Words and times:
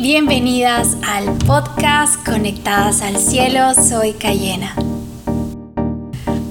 bienvenidas 0.00 0.96
al 1.04 1.36
podcast 1.38 2.24
Conectadas 2.24 3.02
al 3.02 3.16
Cielo. 3.16 3.74
Soy 3.74 4.12
Cayena. 4.12 4.76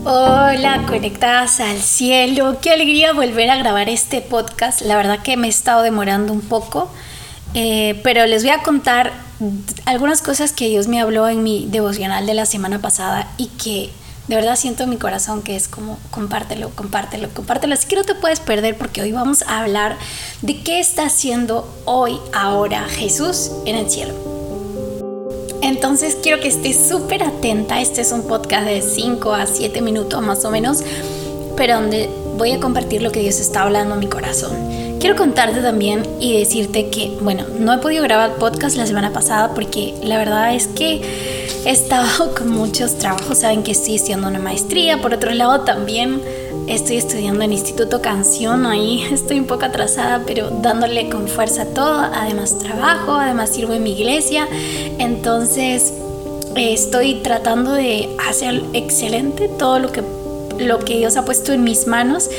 Hola, 0.04 0.84
conectadas 0.86 1.62
al 1.62 1.78
cielo. 1.78 2.58
Qué 2.62 2.72
alegría 2.72 3.14
volver 3.14 3.50
a 3.50 3.56
grabar 3.56 3.88
este 3.88 4.20
podcast. 4.20 4.82
La 4.82 4.98
verdad 4.98 5.24
que 5.24 5.38
me 5.38 5.48
he 5.48 5.50
estado 5.50 5.82
demorando 5.82 6.34
un 6.34 6.42
poco, 6.42 6.92
eh, 7.54 8.00
pero 8.04 8.26
les 8.26 8.44
voy 8.44 8.52
a 8.52 8.64
contar 8.64 9.14
algunas 9.86 10.22
cosas 10.22 10.52
que 10.52 10.68
Dios 10.68 10.90
me 10.90 11.00
habló 11.00 11.30
en 11.30 11.42
mi 11.42 11.68
devocional 11.70 12.26
de 12.26 12.34
la 12.34 12.46
semana 12.46 12.80
pasada 12.80 13.30
y 13.38 13.48
que 13.48 13.92
de 14.28 14.36
verdad 14.36 14.58
siento 14.58 14.84
en 14.84 14.90
mi 14.90 14.98
corazón 14.98 15.42
que 15.42 15.56
es 15.56 15.68
como 15.68 15.98
compártelo, 16.12 16.70
compártelo, 16.72 17.30
compártelo. 17.34 17.74
Así 17.74 17.88
que 17.88 17.96
no 17.96 18.04
te 18.04 18.14
puedes 18.14 18.40
perder 18.40 18.78
porque 18.78 19.02
hoy 19.02 19.12
vamos 19.12 19.42
a 19.44 19.62
hablar 19.62 19.98
de 20.42 20.62
qué 20.62 20.80
está 20.80 21.06
haciendo 21.06 21.68
hoy, 21.86 22.20
ahora 22.34 22.86
Jesús 22.90 23.52
en 23.66 23.76
el 23.78 23.90
cielo. 23.90 24.14
Entonces 25.62 26.18
quiero 26.22 26.42
que 26.42 26.50
estés 26.50 26.90
súper 26.90 27.24
atenta. 27.24 27.82
Este 27.82 28.02
es 28.02 28.12
un 28.12 28.28
podcast 28.28 28.66
de 28.66 28.82
5 28.82 29.34
a 29.34 29.46
7 29.48 29.82
minutos 29.82 30.22
más 30.22 30.44
o 30.44 30.52
menos, 30.52 30.84
pero 31.56 31.76
donde 31.76 32.10
voy 32.38 32.52
a 32.52 32.60
compartir 32.60 33.02
lo 33.02 33.12
que 33.12 33.22
Dios 33.22 33.40
está 33.40 33.64
hablando 33.64 33.94
en 33.94 34.02
mi 34.02 34.08
corazón. 34.08 34.56
Quiero 35.00 35.16
contarte 35.16 35.62
también 35.62 36.04
y 36.20 36.38
decirte 36.38 36.90
que, 36.90 37.18
bueno, 37.22 37.46
no 37.60 37.74
he 37.74 37.78
podido 37.78 38.04
grabar 38.04 38.36
podcast 38.36 38.76
la 38.76 38.88
semana 38.88 39.14
pasada 39.14 39.54
porque 39.54 39.94
la 40.04 40.18
verdad 40.18 40.54
es 40.54 40.68
que 40.68 41.37
he 41.66 41.72
estado 41.72 42.34
con 42.38 42.50
muchos 42.50 42.98
trabajos. 42.98 43.40
Saben 43.40 43.64
que 43.64 43.72
estoy 43.72 43.96
estudiando 43.96 44.28
una 44.28 44.40
maestría. 44.40 45.02
Por 45.02 45.14
otro 45.14 45.32
lado, 45.32 45.62
también 45.62 46.22
estoy 46.68 46.98
estudiando 46.98 47.44
en 47.44 47.54
Instituto 47.54 48.02
Canción. 48.02 48.66
Ahí 48.66 49.04
estoy 49.12 49.40
un 49.40 49.46
poco 49.46 49.66
atrasada, 49.66 50.24
pero 50.26 50.50
dándole 50.50 51.10
con 51.10 51.28
fuerza 51.28 51.66
todo. 51.66 52.00
Además, 52.00 52.60
trabajo, 52.60 53.14
además, 53.14 53.50
sirvo 53.50 53.74
en 53.74 53.84
mi 53.84 53.94
iglesia. 53.94 54.48
Entonces, 55.00 55.94
estoy 56.56 57.16
tratando 57.16 57.74
de 57.74 58.10
hacer 58.28 58.64
excelente 58.74 59.48
todo 59.48 59.80
lo 59.80 59.92
que, 59.92 60.04
lo 60.60 60.80
que 60.80 60.98
Dios 60.98 61.18
ha 61.18 61.26
puesto 61.26 61.54
en 61.54 61.64
mis 61.64 61.88
manos. 61.88 62.30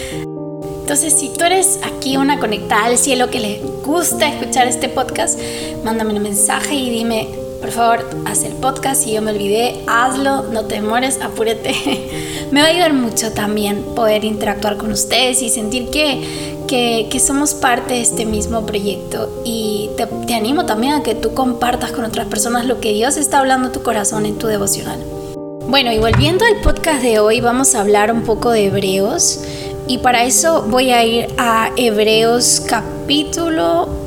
Entonces, 0.81 1.12
si 1.12 1.28
tú 1.28 1.45
eres 1.45 1.81
aquí 1.83 2.17
una 2.17 2.41
conectada 2.41 2.87
al 2.87 2.97
cielo 2.97 3.28
que 3.28 3.41
le 3.41 3.61
gusta 3.84 4.27
escuchar 4.27 4.67
este 4.67 4.89
podcast, 4.89 5.39
mándame 5.84 6.15
un 6.15 6.22
mensaje 6.22 6.75
y 6.75 6.89
dime, 6.89 7.28
por 7.61 7.70
favor, 7.70 8.05
haz 8.25 8.45
el 8.45 8.53
podcast. 8.55 9.03
Si 9.03 9.12
yo 9.12 9.23
me 9.23 9.33
olvidé, 9.33 9.83
hazlo, 9.87 10.45
no 10.45 10.64
te 10.64 10.77
demores, 10.77 11.19
apúrate. 11.20 11.75
me 12.50 12.61
va 12.61 12.67
a 12.67 12.70
ayudar 12.70 12.92
mucho 12.92 13.33
también 13.33 13.83
poder 13.95 14.25
interactuar 14.25 14.77
con 14.77 14.92
ustedes 14.92 15.42
y 15.42 15.48
sentir 15.48 15.91
que, 15.91 17.06
que, 17.11 17.20
somos 17.20 17.55
parte 17.55 17.95
de 17.95 18.03
este 18.03 18.27
mismo 18.27 18.65
proyecto. 18.65 19.42
Y 19.45 19.91
te, 19.97 20.06
te 20.06 20.34
animo 20.34 20.67
también 20.67 20.95
a 20.95 21.03
que 21.03 21.15
tú 21.15 21.34
compartas 21.34 21.92
con 21.92 22.05
otras 22.05 22.27
personas 22.28 22.67
lo 22.67 22.81
que 22.81 22.92
Dios 22.92 23.17
está 23.17 23.41
hablando 23.41 23.69
a 23.69 23.72
tu 23.72 23.83
corazón 23.83 24.27
en 24.27 24.39
tu 24.39 24.47
devocional. 24.47 25.03
Bueno, 25.69 25.93
y 25.93 25.98
volviendo 25.98 26.45
al 26.45 26.61
podcast 26.62 27.03
de 27.03 27.19
hoy, 27.19 27.41
vamos 27.41 27.75
a 27.75 27.81
hablar 27.81 28.12
un 28.12 28.22
poco 28.22 28.50
de 28.50 28.67
Hebreos. 28.67 29.41
Y 29.87 29.98
para 29.98 30.25
eso 30.25 30.62
voy 30.69 30.91
a 30.91 31.05
ir 31.05 31.28
a 31.39 31.72
Hebreos 31.77 32.62
capítulo 32.67 33.97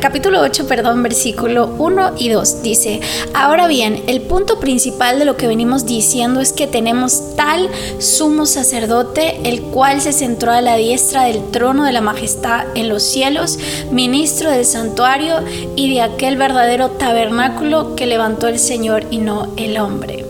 capítulo 0.00 0.40
8, 0.40 0.66
perdón, 0.66 1.02
versículo 1.02 1.74
1 1.78 2.14
y 2.18 2.30
2 2.30 2.62
dice, 2.62 3.00
ahora 3.34 3.66
bien, 3.66 4.02
el 4.06 4.22
punto 4.22 4.58
principal 4.58 5.18
de 5.18 5.26
lo 5.26 5.36
que 5.36 5.46
venimos 5.46 5.84
diciendo 5.84 6.40
es 6.40 6.52
que 6.52 6.66
tenemos 6.66 7.36
tal 7.36 7.68
sumo 7.98 8.46
sacerdote, 8.46 9.40
el 9.44 9.60
cual 9.62 10.00
se 10.00 10.12
centró 10.12 10.52
a 10.52 10.62
la 10.62 10.76
diestra 10.76 11.24
del 11.24 11.50
trono 11.50 11.84
de 11.84 11.92
la 11.92 12.00
majestad 12.00 12.64
en 12.74 12.88
los 12.88 13.02
cielos, 13.02 13.58
ministro 13.90 14.50
del 14.50 14.64
santuario 14.64 15.40
y 15.76 15.92
de 15.92 16.00
aquel 16.00 16.36
verdadero 16.36 16.90
tabernáculo 16.92 17.96
que 17.96 18.06
levantó 18.06 18.48
el 18.48 18.58
Señor 18.58 19.04
y 19.10 19.18
no 19.18 19.48
el 19.56 19.76
hombre. 19.76 20.24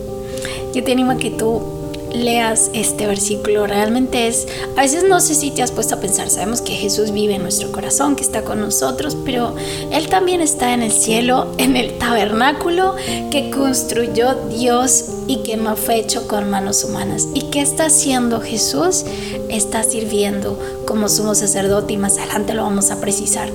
Yo 0.74 0.82
te 0.82 0.90
animo 0.90 1.12
a 1.12 1.16
que 1.18 1.30
tú 1.30 1.73
leas 2.14 2.70
este 2.72 3.06
versículo 3.06 3.66
realmente 3.66 4.26
es, 4.28 4.46
a 4.76 4.82
veces 4.82 5.04
no 5.04 5.20
sé 5.20 5.34
si 5.34 5.50
te 5.50 5.62
has 5.62 5.72
puesto 5.72 5.96
a 5.96 6.00
pensar, 6.00 6.30
sabemos 6.30 6.60
que 6.60 6.72
Jesús 6.72 7.10
vive 7.10 7.34
en 7.34 7.42
nuestro 7.42 7.72
corazón, 7.72 8.16
que 8.16 8.22
está 8.22 8.42
con 8.42 8.60
nosotros, 8.60 9.16
pero 9.24 9.54
Él 9.90 10.08
también 10.08 10.40
está 10.40 10.72
en 10.74 10.82
el 10.82 10.92
cielo, 10.92 11.48
en 11.58 11.76
el 11.76 11.98
tabernáculo 11.98 12.94
que 13.30 13.50
construyó 13.50 14.34
Dios 14.48 15.06
y 15.26 15.38
que 15.38 15.56
no 15.56 15.76
fue 15.76 15.98
hecho 15.98 16.28
con 16.28 16.50
manos 16.50 16.84
humanas. 16.84 17.28
¿Y 17.34 17.50
qué 17.50 17.60
está 17.60 17.86
haciendo 17.86 18.40
Jesús? 18.40 19.04
Está 19.48 19.82
sirviendo 19.82 20.58
como 20.86 21.08
sumo 21.08 21.34
sacerdote 21.34 21.94
y 21.94 21.96
más 21.98 22.18
adelante 22.18 22.54
lo 22.54 22.62
vamos 22.62 22.90
a 22.90 23.00
precisar. 23.00 23.50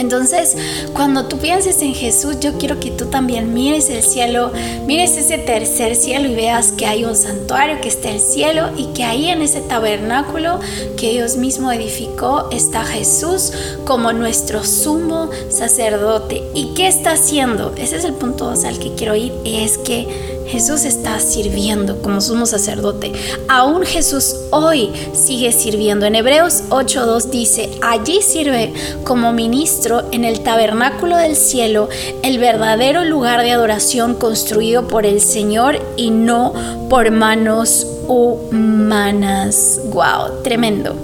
Entonces, 0.00 0.56
cuando 0.94 1.26
tú 1.26 1.38
pienses 1.38 1.82
en 1.82 1.94
Jesús, 1.94 2.40
yo 2.40 2.54
quiero 2.58 2.80
que 2.80 2.90
tú 2.90 3.06
también 3.06 3.52
mires 3.52 3.90
el 3.90 4.02
cielo, 4.02 4.50
mires 4.86 5.16
ese 5.16 5.38
tercer 5.38 5.94
cielo 5.94 6.28
y 6.28 6.34
veas 6.34 6.72
que 6.72 6.86
hay 6.86 7.04
un 7.04 7.14
santuario, 7.14 7.80
que 7.80 7.88
está 7.88 8.10
el 8.10 8.20
cielo 8.20 8.70
y 8.76 8.86
que 8.94 9.04
ahí 9.04 9.28
en 9.28 9.42
ese 9.42 9.60
tabernáculo 9.60 10.58
que 10.96 11.10
Dios 11.10 11.36
mismo 11.36 11.70
edificó 11.70 12.48
está 12.50 12.84
Jesús 12.84 13.52
como 13.84 14.12
nuestro 14.12 14.64
sumo 14.64 15.30
sacerdote. 15.50 16.42
¿Y 16.54 16.72
qué 16.74 16.88
está 16.88 17.12
haciendo? 17.12 17.74
Ese 17.76 17.96
es 17.96 18.04
el 18.04 18.14
punto 18.14 18.50
al 18.50 18.78
que 18.78 18.94
quiero 18.94 19.14
ir, 19.14 19.32
es 19.44 19.76
que 19.76 20.39
Jesús 20.50 20.84
está 20.84 21.20
sirviendo 21.20 22.02
como 22.02 22.20
sumo 22.20 22.44
sacerdote. 22.44 23.12
Aún 23.48 23.82
Jesús 23.82 24.34
hoy 24.50 24.90
sigue 25.12 25.52
sirviendo. 25.52 26.06
En 26.06 26.16
Hebreos 26.16 26.64
8.2 26.70 27.30
dice, 27.30 27.70
allí 27.82 28.20
sirve 28.20 28.72
como 29.04 29.32
ministro 29.32 30.02
en 30.10 30.24
el 30.24 30.40
tabernáculo 30.40 31.16
del 31.16 31.36
cielo, 31.36 31.88
el 32.24 32.38
verdadero 32.38 33.04
lugar 33.04 33.42
de 33.42 33.52
adoración 33.52 34.14
construido 34.14 34.88
por 34.88 35.06
el 35.06 35.20
Señor 35.20 35.80
y 35.96 36.10
no 36.10 36.52
por 36.88 37.12
manos 37.12 37.86
humanas. 38.08 39.80
¡Wow! 39.84 40.42
Tremendo. 40.42 40.96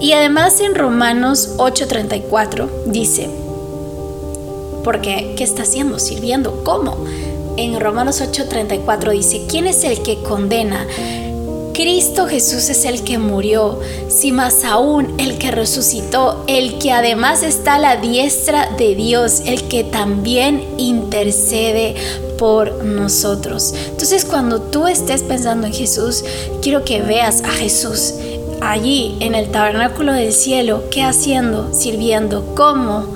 Y 0.00 0.12
además 0.12 0.60
en 0.60 0.76
Romanos 0.76 1.54
8:34 1.56 2.68
dice, 2.86 3.28
porque 4.84 5.34
¿qué 5.36 5.42
está 5.42 5.62
haciendo? 5.62 5.98
Sirviendo. 5.98 6.62
¿Cómo? 6.62 6.96
En 7.56 7.80
Romanos 7.80 8.20
8:34 8.20 9.12
dice, 9.12 9.46
¿quién 9.48 9.66
es 9.66 9.84
el 9.84 10.02
que 10.02 10.22
condena? 10.22 10.86
Cristo 11.74 12.26
Jesús 12.26 12.68
es 12.68 12.84
el 12.84 13.02
que 13.02 13.18
murió, 13.18 13.80
si 14.08 14.30
más 14.30 14.64
aún 14.64 15.14
el 15.18 15.38
que 15.38 15.50
resucitó, 15.50 16.44
el 16.46 16.78
que 16.78 16.92
además 16.92 17.42
está 17.42 17.74
a 17.74 17.78
la 17.80 17.96
diestra 17.96 18.70
de 18.78 18.94
Dios, 18.94 19.42
el 19.44 19.64
que 19.64 19.82
también 19.82 20.64
intercede 20.78 21.96
por 22.38 22.84
nosotros. 22.84 23.74
Entonces 23.88 24.24
cuando 24.24 24.60
tú 24.60 24.86
estés 24.86 25.24
pensando 25.24 25.66
en 25.66 25.72
Jesús, 25.72 26.24
quiero 26.62 26.84
que 26.84 27.02
veas 27.02 27.42
a 27.42 27.50
Jesús 27.50 28.14
allí 28.60 29.16
en 29.20 29.34
el 29.34 29.50
tabernáculo 29.50 30.12
del 30.12 30.32
cielo, 30.32 30.84
¿qué 30.90 31.02
haciendo? 31.02 31.72
Sirviendo, 31.74 32.54
¿cómo? 32.54 33.06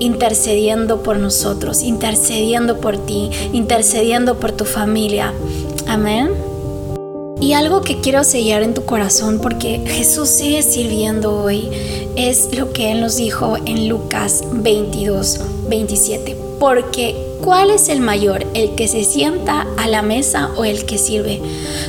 Intercediendo 0.00 1.02
por 1.02 1.18
nosotros, 1.18 1.82
intercediendo 1.82 2.80
por 2.80 2.98
ti, 2.98 3.30
intercediendo 3.52 4.38
por 4.38 4.52
tu 4.52 4.64
familia. 4.64 5.32
Amén. 5.86 6.30
Y 7.40 7.52
algo 7.52 7.82
que 7.82 8.00
quiero 8.00 8.24
sellar 8.24 8.62
en 8.62 8.72
tu 8.72 8.86
corazón, 8.86 9.40
porque 9.42 9.82
Jesús 9.86 10.28
sigue 10.28 10.62
sirviendo 10.62 11.36
hoy, 11.36 11.68
es 12.16 12.56
lo 12.56 12.72
que 12.72 12.92
Él 12.92 13.02
nos 13.02 13.16
dijo 13.16 13.56
en 13.66 13.88
Lucas 13.88 14.42
22, 14.52 15.40
27. 15.68 16.34
Porque, 16.58 17.14
¿cuál 17.42 17.70
es 17.70 17.90
el 17.90 18.00
mayor? 18.00 18.46
¿El 18.54 18.74
que 18.74 18.88
se 18.88 19.04
sienta 19.04 19.66
a 19.76 19.86
la 19.86 20.00
mesa 20.00 20.50
o 20.56 20.64
el 20.64 20.86
que 20.86 20.96
sirve? 20.96 21.42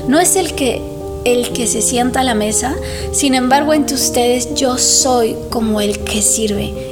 No 0.07 0.19
es 0.19 0.35
el 0.35 0.53
que 0.53 0.81
el 1.23 1.51
que 1.51 1.67
se 1.67 1.81
sienta 1.81 2.21
a 2.21 2.23
la 2.23 2.35
mesa, 2.35 2.73
sin 3.11 3.35
embargo 3.35 3.73
entre 3.73 3.95
ustedes 3.95 4.55
yo 4.55 4.77
soy 4.77 5.35
como 5.49 5.81
el 5.81 5.99
que 5.99 6.21
sirve 6.21 6.86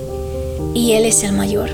y 0.76 0.92
Él 0.92 1.06
es 1.06 1.24
el 1.24 1.32
mayor. 1.32 1.70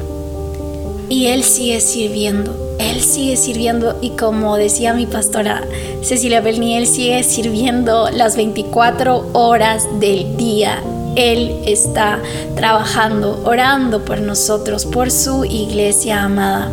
Y 1.09 1.25
Él 1.25 1.43
sigue 1.43 1.81
sirviendo, 1.81 2.55
Él 2.79 3.01
sigue 3.01 3.35
sirviendo 3.35 3.97
y 4.01 4.11
como 4.11 4.55
decía 4.55 4.93
mi 4.93 5.05
pastora 5.05 5.63
Cecilia 6.01 6.39
Belni, 6.39 6.77
Él 6.77 6.87
sigue 6.87 7.21
sirviendo 7.23 8.09
las 8.11 8.37
24 8.37 9.31
horas 9.33 9.85
del 9.99 10.37
día. 10.37 10.81
Él 11.17 11.63
está 11.65 12.21
trabajando, 12.55 13.41
orando 13.43 14.05
por 14.05 14.21
nosotros, 14.21 14.85
por 14.85 15.11
su 15.11 15.43
iglesia 15.43 16.23
amada. 16.23 16.71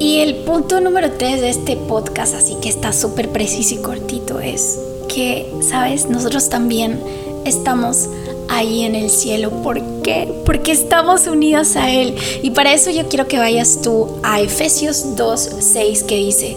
Y 0.00 0.18
el 0.18 0.36
punto 0.38 0.80
número 0.80 1.12
3 1.12 1.40
de 1.40 1.50
este 1.50 1.76
podcast, 1.76 2.34
así 2.34 2.56
que 2.60 2.68
está 2.68 2.92
súper 2.92 3.28
preciso 3.28 3.76
y 3.76 3.78
cortito, 3.78 4.40
es 4.40 4.80
que, 5.08 5.52
¿sabes? 5.60 6.08
Nosotros 6.08 6.48
también 6.48 7.00
estamos 7.44 8.08
ahí 8.48 8.82
en 8.82 8.94
el 8.94 9.10
cielo. 9.10 9.50
¿Por 9.62 9.80
qué? 10.02 10.32
Porque 10.44 10.72
estamos 10.72 11.26
unidos 11.26 11.76
a 11.76 11.90
Él. 11.90 12.16
Y 12.42 12.50
para 12.50 12.72
eso 12.72 12.90
yo 12.90 13.08
quiero 13.08 13.28
que 13.28 13.38
vayas 13.38 13.80
tú 13.82 14.08
a 14.22 14.40
Efesios 14.40 15.16
2, 15.16 15.50
6 15.60 16.02
que 16.04 16.16
dice, 16.16 16.56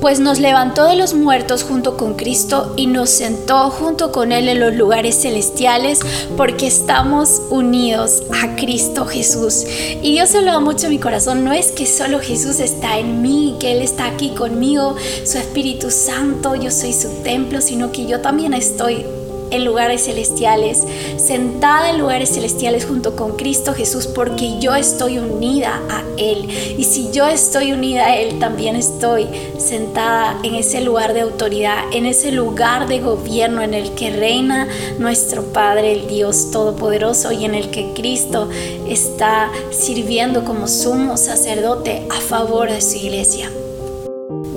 pues 0.00 0.20
nos 0.20 0.38
levantó 0.38 0.84
de 0.84 0.94
los 0.94 1.14
muertos 1.14 1.64
junto 1.64 1.96
con 1.96 2.14
Cristo 2.14 2.74
y 2.76 2.86
nos 2.86 3.10
sentó 3.10 3.70
junto 3.70 4.12
con 4.12 4.30
Él 4.30 4.48
en 4.48 4.60
los 4.60 4.74
lugares 4.74 5.22
celestiales 5.22 6.00
porque 6.36 6.66
estamos 6.66 7.42
unidos 7.50 8.22
a 8.32 8.54
Cristo 8.56 9.06
Jesús. 9.06 9.64
Y 10.02 10.12
Dios 10.12 10.30
se 10.30 10.42
lo 10.42 10.52
da 10.52 10.60
mucho 10.60 10.86
en 10.86 10.92
mi 10.92 10.98
corazón, 10.98 11.44
no 11.44 11.52
es 11.52 11.72
que 11.72 11.86
solo 11.86 12.20
Jesús 12.20 12.60
está 12.60 12.98
en 12.98 13.22
mí, 13.22 13.56
que 13.58 13.72
Él 13.72 13.82
está 13.82 14.06
aquí 14.06 14.30
conmigo, 14.30 14.96
su 15.24 15.38
Espíritu 15.38 15.90
Santo, 15.90 16.54
yo 16.54 16.70
soy 16.70 16.92
su 16.92 17.08
templo, 17.22 17.60
sino 17.60 17.90
que 17.90 18.06
yo 18.06 18.20
también 18.20 18.54
estoy 18.54 19.04
en 19.50 19.64
lugares 19.64 20.04
celestiales, 20.04 20.84
sentada 21.16 21.90
en 21.90 21.98
lugares 21.98 22.30
celestiales 22.30 22.86
junto 22.86 23.16
con 23.16 23.36
Cristo 23.36 23.74
Jesús, 23.74 24.06
porque 24.06 24.58
yo 24.58 24.74
estoy 24.74 25.18
unida 25.18 25.80
a 25.90 26.02
Él. 26.18 26.48
Y 26.78 26.84
si 26.84 27.10
yo 27.12 27.26
estoy 27.26 27.72
unida 27.72 28.06
a 28.06 28.16
Él, 28.16 28.38
también 28.38 28.76
estoy 28.76 29.26
sentada 29.58 30.38
en 30.42 30.54
ese 30.54 30.80
lugar 30.80 31.14
de 31.14 31.20
autoridad, 31.20 31.84
en 31.92 32.06
ese 32.06 32.32
lugar 32.32 32.88
de 32.88 33.00
gobierno 33.00 33.62
en 33.62 33.74
el 33.74 33.92
que 33.92 34.10
reina 34.10 34.68
nuestro 34.98 35.42
Padre, 35.52 35.92
el 35.92 36.08
Dios 36.08 36.50
Todopoderoso, 36.50 37.32
y 37.32 37.44
en 37.44 37.54
el 37.54 37.70
que 37.70 37.92
Cristo 37.94 38.48
está 38.88 39.50
sirviendo 39.70 40.44
como 40.44 40.68
sumo 40.68 41.16
sacerdote 41.16 42.06
a 42.10 42.20
favor 42.20 42.70
de 42.70 42.80
su 42.80 42.96
iglesia. 42.96 43.50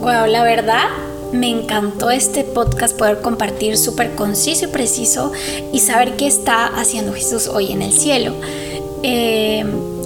Wow, 0.02 0.28
la 0.28 0.44
verdad 0.44 0.88
me 1.32 1.50
encantó 1.50 2.10
este 2.10 2.44
podcast 2.44 2.98
poder 2.98 3.22
compartir 3.22 3.78
súper 3.78 4.16
conciso 4.16 4.66
y 4.66 4.68
preciso 4.70 5.32
y 5.74 5.80
saber 5.80 6.16
qué 6.16 6.28
está 6.28 6.68
haciendo 6.68 7.14
Jesús 7.14 7.48
hoy 7.48 7.72
en 7.72 7.82
el 7.82 7.94
cielo. 7.94 8.34
Eh, 9.04 9.64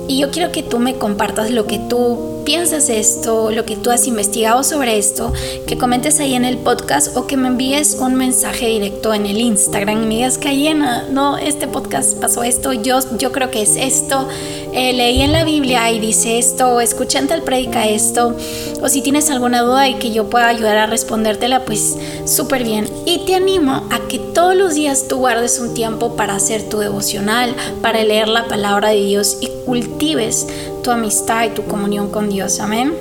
y 0.08 0.20
yo 0.20 0.32
quiero 0.32 0.52
que 0.52 0.64
tú 0.64 0.80
me 0.80 0.96
compartas 0.96 1.52
lo 1.52 1.66
que 1.66 1.80
tú 1.80 2.33
piensas 2.44 2.90
esto, 2.90 3.52
lo 3.52 3.66
que 3.66 3.76
tú 3.76 3.90
has 3.92 4.08
investigado 4.08 4.64
sobre 4.64 4.98
esto, 4.98 5.32
que 5.68 5.78
comentes 5.78 6.20
ahí 6.20 6.34
en 6.34 6.46
el 6.46 6.58
podcast 6.58 7.16
o 7.16 7.28
que 7.28 7.38
me 7.38 7.48
envíes 7.48 7.96
un 8.00 8.16
mensaje 8.16 8.68
directo 8.68 9.14
en 9.14 9.26
el 9.26 9.40
Instagram 9.40 10.04
y 10.04 10.06
me 10.06 10.16
digas, 10.16 10.38
Cayena, 10.38 11.08
no, 11.10 11.38
este 11.38 11.68
podcast 11.68 12.18
pasó 12.20 12.44
esto, 12.44 12.74
yo, 12.74 13.00
yo 13.18 13.32
creo 13.32 13.52
que 13.52 13.62
es 13.62 13.76
esto, 13.76 14.28
eh, 14.74 14.94
leí 14.94 15.22
en 15.22 15.32
la 15.32 15.44
Biblia 15.44 15.92
y 15.92 16.00
dice 16.00 16.40
esto, 16.40 16.80
escuché 16.80 17.20
en 17.20 17.28
tal 17.28 17.44
predica 17.44 17.88
esto, 17.88 18.36
o 18.82 18.90
si 18.90 19.02
tienes 19.02 19.30
alguna 19.30 19.62
duda 19.62 19.88
y 19.88 19.96
que 19.96 20.12
yo 20.12 20.30
pueda 20.30 20.48
ayudar 20.48 20.78
a 20.78 20.86
respondértela, 20.86 21.66
pues 21.66 21.98
súper 22.26 22.64
bien. 22.64 22.90
Y 23.06 23.20
te 23.26 23.36
animo 23.36 23.88
a 23.92 24.00
que 24.08 24.20
todos 24.20 24.56
los 24.56 24.74
días 24.74 25.08
tú 25.08 25.18
guardes 25.18 25.60
un 25.60 25.74
tiempo 25.74 26.16
para 26.16 26.36
hacer 26.36 26.68
tu 26.70 26.80
devocional, 26.80 27.56
para 27.82 28.04
leer 28.04 28.28
la 28.28 28.48
palabra 28.48 28.90
de 28.90 29.04
Dios 29.04 29.38
y 29.42 29.48
cultives 29.66 30.48
tu 30.84 30.92
amistad 30.92 31.46
y 31.46 31.50
tu 31.50 31.64
comunión 31.64 32.12
con 32.12 32.30
Dios. 32.30 32.60
Amén. 32.60 32.94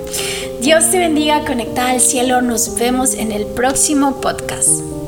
Dios 0.61 0.89
te 0.89 0.97
bendiga, 0.97 1.45
conectada 1.45 1.91
al 1.91 1.99
cielo. 1.99 2.41
Nos 2.41 2.79
vemos 2.79 3.13
en 3.13 3.31
el 3.31 3.45
próximo 3.45 4.21
podcast. 4.21 5.02